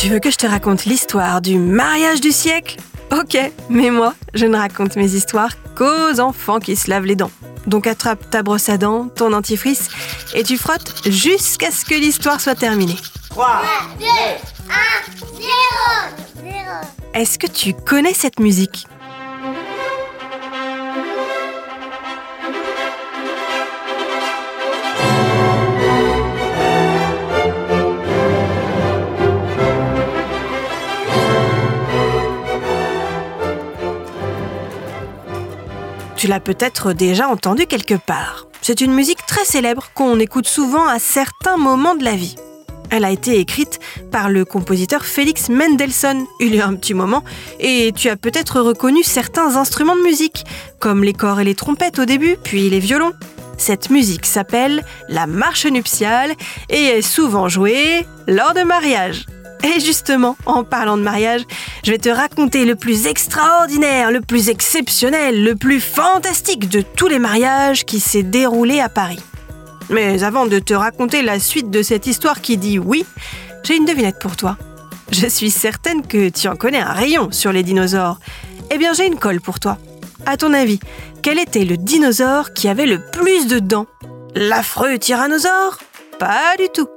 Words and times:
Tu 0.00 0.08
veux 0.08 0.18
que 0.18 0.30
je 0.30 0.38
te 0.38 0.46
raconte 0.46 0.86
l'histoire 0.86 1.42
du 1.42 1.58
mariage 1.58 2.22
du 2.22 2.32
siècle? 2.32 2.78
Ok, 3.12 3.36
mais 3.68 3.90
moi, 3.90 4.14
je 4.32 4.46
ne 4.46 4.56
raconte 4.56 4.96
mes 4.96 5.14
histoires 5.14 5.50
qu'aux 5.74 6.20
enfants 6.20 6.58
qui 6.58 6.74
se 6.74 6.88
lavent 6.88 7.04
les 7.04 7.16
dents. 7.16 7.30
Donc 7.66 7.86
attrape 7.86 8.30
ta 8.30 8.42
brosse 8.42 8.70
à 8.70 8.78
dents, 8.78 9.08
ton 9.14 9.28
dentifrice, 9.28 9.90
et 10.32 10.42
tu 10.42 10.56
frottes 10.56 11.06
jusqu'à 11.06 11.70
ce 11.70 11.84
que 11.84 11.94
l'histoire 11.94 12.40
soit 12.40 12.54
terminée. 12.54 12.96
3, 13.28 13.62
2, 13.98 14.06
1, 14.06 14.08
0, 15.36 15.48
0. 16.44 16.54
Est-ce 17.12 17.38
que 17.38 17.46
tu 17.46 17.74
connais 17.74 18.14
cette 18.14 18.40
musique? 18.40 18.86
Tu 36.20 36.26
l'as 36.26 36.38
peut-être 36.38 36.92
déjà 36.92 37.30
entendue 37.30 37.64
quelque 37.64 37.94
part. 37.94 38.46
C'est 38.60 38.82
une 38.82 38.92
musique 38.92 39.24
très 39.26 39.46
célèbre 39.46 39.88
qu'on 39.94 40.20
écoute 40.20 40.46
souvent 40.46 40.86
à 40.86 40.98
certains 40.98 41.56
moments 41.56 41.94
de 41.94 42.04
la 42.04 42.14
vie. 42.14 42.34
Elle 42.90 43.06
a 43.06 43.10
été 43.10 43.38
écrite 43.38 43.80
par 44.12 44.28
le 44.28 44.44
compositeur 44.44 45.06
Félix 45.06 45.48
Mendelssohn 45.48 46.26
il 46.38 46.54
y 46.54 46.60
a 46.60 46.66
un 46.66 46.74
petit 46.74 46.92
moment, 46.92 47.24
et 47.58 47.92
tu 47.96 48.10
as 48.10 48.16
peut-être 48.16 48.60
reconnu 48.60 49.02
certains 49.02 49.56
instruments 49.56 49.96
de 49.96 50.02
musique, 50.02 50.44
comme 50.78 51.04
les 51.04 51.14
corps 51.14 51.40
et 51.40 51.44
les 51.44 51.54
trompettes 51.54 51.98
au 51.98 52.04
début, 52.04 52.36
puis 52.44 52.68
les 52.68 52.80
violons. 52.80 53.14
Cette 53.56 53.88
musique 53.88 54.26
s'appelle 54.26 54.84
la 55.08 55.26
marche 55.26 55.64
nuptiale 55.64 56.34
et 56.68 56.84
est 56.84 57.02
souvent 57.02 57.48
jouée 57.48 58.06
lors 58.26 58.52
de 58.52 58.60
mariage. 58.62 59.24
Et 59.62 59.80
justement, 59.80 60.36
en 60.46 60.64
parlant 60.64 60.96
de 60.96 61.02
mariage, 61.02 61.42
je 61.84 61.90
vais 61.90 61.98
te 61.98 62.08
raconter 62.08 62.64
le 62.64 62.76
plus 62.76 63.06
extraordinaire, 63.06 64.10
le 64.10 64.20
plus 64.20 64.48
exceptionnel, 64.48 65.44
le 65.44 65.54
plus 65.54 65.80
fantastique 65.80 66.68
de 66.68 66.80
tous 66.80 67.08
les 67.08 67.18
mariages 67.18 67.84
qui 67.84 68.00
s'est 68.00 68.22
déroulé 68.22 68.80
à 68.80 68.88
Paris. 68.88 69.20
Mais 69.90 70.22
avant 70.22 70.46
de 70.46 70.58
te 70.58 70.72
raconter 70.72 71.22
la 71.22 71.38
suite 71.38 71.70
de 71.70 71.82
cette 71.82 72.06
histoire 72.06 72.40
qui 72.40 72.56
dit 72.56 72.78
oui, 72.78 73.04
j'ai 73.64 73.76
une 73.76 73.84
devinette 73.84 74.18
pour 74.18 74.36
toi. 74.36 74.56
Je 75.10 75.26
suis 75.26 75.50
certaine 75.50 76.06
que 76.06 76.28
tu 76.28 76.48
en 76.48 76.56
connais 76.56 76.80
un 76.80 76.92
rayon 76.92 77.32
sur 77.32 77.52
les 77.52 77.62
dinosaures. 77.62 78.18
Eh 78.70 78.78
bien, 78.78 78.92
j'ai 78.92 79.06
une 79.06 79.18
colle 79.18 79.40
pour 79.40 79.58
toi. 79.58 79.78
À 80.26 80.36
ton 80.36 80.52
avis, 80.52 80.78
quel 81.22 81.38
était 81.38 81.64
le 81.64 81.76
dinosaure 81.76 82.52
qui 82.52 82.68
avait 82.68 82.86
le 82.86 83.00
plus 83.00 83.48
de 83.48 83.58
dents? 83.58 83.86
L'affreux 84.36 84.98
tyrannosaure? 84.98 85.78
Pas 86.18 86.54
du 86.58 86.68
tout. 86.72 86.88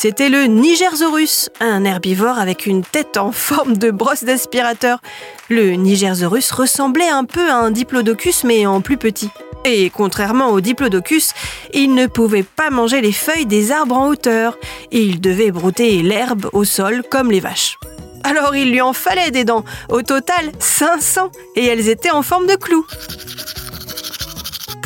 C'était 0.00 0.28
le 0.28 0.44
Nigersaurus, 0.44 1.50
un 1.58 1.84
herbivore 1.84 2.38
avec 2.38 2.66
une 2.66 2.84
tête 2.84 3.16
en 3.16 3.32
forme 3.32 3.76
de 3.76 3.90
brosse 3.90 4.22
d'aspirateur. 4.22 5.00
Le 5.48 5.72
Nigersaurus 5.72 6.52
ressemblait 6.52 7.08
un 7.08 7.24
peu 7.24 7.50
à 7.50 7.56
un 7.56 7.72
diplodocus 7.72 8.44
mais 8.44 8.64
en 8.64 8.80
plus 8.80 8.96
petit. 8.96 9.28
Et 9.64 9.90
contrairement 9.90 10.50
au 10.50 10.60
diplodocus, 10.60 11.32
il 11.74 11.94
ne 11.94 12.06
pouvait 12.06 12.44
pas 12.44 12.70
manger 12.70 13.00
les 13.00 13.10
feuilles 13.10 13.46
des 13.46 13.72
arbres 13.72 13.96
en 13.96 14.06
hauteur, 14.06 14.56
il 14.92 15.20
devait 15.20 15.50
brouter 15.50 16.00
l'herbe 16.02 16.48
au 16.52 16.62
sol 16.62 17.02
comme 17.10 17.32
les 17.32 17.40
vaches. 17.40 17.76
Alors 18.22 18.54
il 18.54 18.70
lui 18.70 18.80
en 18.80 18.92
fallait 18.92 19.32
des 19.32 19.44
dents, 19.44 19.64
au 19.88 20.02
total 20.02 20.52
500, 20.60 21.32
et 21.56 21.66
elles 21.66 21.88
étaient 21.88 22.12
en 22.12 22.22
forme 22.22 22.46
de 22.46 22.54
clous. 22.54 22.86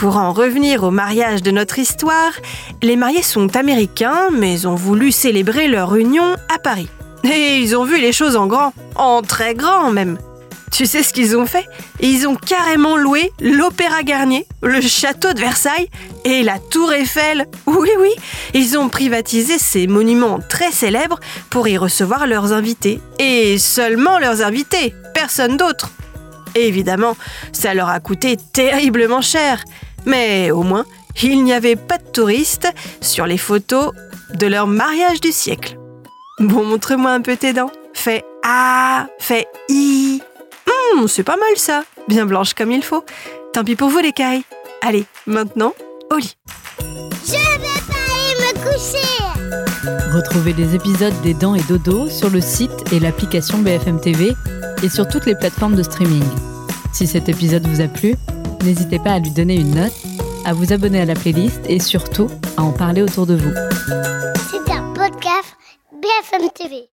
Pour 0.03 0.17
en 0.17 0.33
revenir 0.33 0.83
au 0.83 0.91
mariage 0.91 1.45
de 1.45 1.53
notre 1.53 1.79
histoire, 1.79 2.33
les 2.83 2.97
mariés 2.97 3.23
sont 3.23 3.55
américains, 3.55 4.31
mais 4.33 4.67
ont 4.67 4.75
voulu 4.75 5.13
célébrer 5.13 5.69
leur 5.69 5.95
union 5.95 6.25
à 6.53 6.59
Paris. 6.59 6.89
Et 7.23 7.59
ils 7.59 7.77
ont 7.77 7.85
vu 7.85 8.01
les 8.01 8.11
choses 8.11 8.35
en 8.35 8.49
grand, 8.49 8.73
en 8.97 9.23
très 9.23 9.55
grand 9.55 9.93
même. 9.93 10.19
Tu 10.73 10.87
sais 10.87 11.05
ce 11.05 11.13
qu'ils 11.13 11.37
ont 11.37 11.47
fait? 11.47 11.69
Ils 12.01 12.27
ont 12.27 12.35
carrément 12.35 12.97
loué 12.97 13.31
l'Opéra 13.41 14.03
Garnier, 14.03 14.45
le 14.61 14.81
château 14.81 15.35
de 15.35 15.39
Versailles 15.39 15.89
et 16.25 16.43
la 16.43 16.59
Tour 16.59 16.93
Eiffel. 16.93 17.47
Oui, 17.67 17.91
oui, 18.01 18.11
ils 18.55 18.77
ont 18.77 18.89
privatisé 18.89 19.57
ces 19.57 19.87
monuments 19.87 20.41
très 20.49 20.73
célèbres 20.73 21.21
pour 21.49 21.69
y 21.69 21.79
recevoir 21.79 22.27
leurs 22.27 22.53
invités. 22.53 23.01
Et 23.21 23.57
seulement 23.57 24.19
leurs 24.19 24.43
invités, 24.43 24.97
personne 25.15 25.57
d'autre. 25.57 25.93
Évidemment, 26.57 27.17
ça 27.53 27.73
leur 27.73 27.89
a 27.89 28.01
coûté 28.01 28.37
terriblement 28.37 29.23
cher. 29.23 29.63
Mais 30.07 30.51
au 30.51 30.63
moins, 30.63 30.85
il 31.23 31.45
n'y 31.45 31.53
avait 31.53 31.77
pas 31.77 31.99
de 31.99 32.05
touristes 32.05 32.69
sur 33.01 33.27
les 33.27 33.39
photos 33.39 33.93
de 34.35 34.47
leur 34.47 34.67
mariage 34.67 35.21
du 35.21 35.33
siècle. 35.33 35.79
Bon, 36.39 36.65
montre-moi 36.65 37.11
un 37.11 37.21
peu 37.21 37.37
tes 37.37 37.53
dents. 37.53 37.71
Fais 37.95 38.25
A, 38.43 39.07
fais 39.19 39.47
I. 39.69 40.21
Hum, 40.67 41.07
c'est 41.09 41.23
pas 41.23 41.37
mal 41.37 41.57
ça. 41.57 41.85
Bien 42.09 42.27
blanche 42.27 42.55
comme 42.55 42.73
il 42.73 42.83
faut. 42.83 43.05
Tant 43.53 43.65
pis 43.65 43.77
pour 43.77 43.91
vous 43.91 43.99
les 43.99 44.13
cailles. 44.13 44.43
Allez, 44.81 45.05
maintenant, 45.27 45.75
au 46.11 46.17
lit. 46.17 46.37
Je 46.81 47.33
vais 47.33 47.83
pas 47.89 47.95
aller 47.95 48.35
me 48.41 48.59
coucher. 48.65 49.13
Retrouvez 50.13 50.53
les 50.55 50.75
épisodes 50.75 51.15
des 51.23 51.35
Dents 51.35 51.55
et 51.55 51.63
Dodo 51.63 52.09
sur 52.09 52.31
le 52.31 52.41
site 52.41 52.93
et 52.93 53.01
l'application 53.01 53.59
BFM 53.59 54.01
TV 54.01 54.35
et 54.83 54.89
sur 54.89 55.07
toutes 55.07 55.27
les 55.27 55.35
plateformes 55.35 55.77
de 55.77 55.83
streaming. 55.83 56.25
Si 56.93 57.07
cet 57.07 57.29
épisode 57.29 57.67
vous 57.67 57.81
a 57.81 57.89
plu, 57.89 58.15
n'hésitez 58.63 58.99
pas 58.99 59.13
à 59.13 59.19
lui 59.19 59.31
donner 59.31 59.57
une 59.57 59.75
note, 59.75 59.93
à 60.45 60.53
vous 60.53 60.73
abonner 60.73 61.01
à 61.01 61.05
la 61.05 61.15
playlist 61.15 61.61
et 61.69 61.79
surtout 61.79 62.29
à 62.57 62.63
en 62.63 62.73
parler 62.73 63.03
autour 63.03 63.27
de 63.27 63.35
vous. 63.35 63.53
C'est 64.51 64.73
un 64.73 64.93
podcast 64.93 65.57
BFM 65.93 66.49
TV. 66.55 66.92